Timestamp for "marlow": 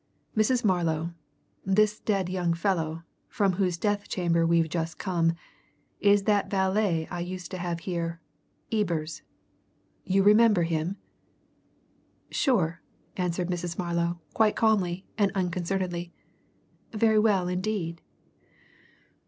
0.65-1.13, 13.77-14.19